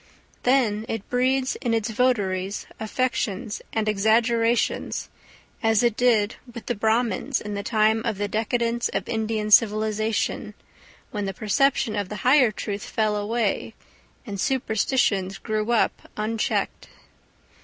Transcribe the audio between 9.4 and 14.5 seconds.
civilisation, when the perception of the higher truth fell away and